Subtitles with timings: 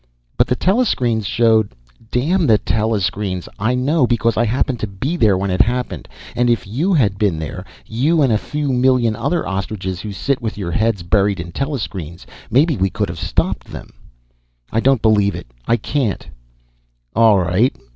[0.35, 1.75] "But the telescreen showed"
[2.11, 3.43] "Damn the telescreen!
[3.59, 6.07] I know because I happened to be there when it happened.
[6.35, 10.41] And if you had been there, you and a few million other ostriches who sit
[10.41, 13.91] with your heads buried in telescreens, maybe we could have stopped them."
[14.71, 15.45] "I don't believe it.
[15.67, 16.29] I can't!"
[17.15, 17.75] "All right.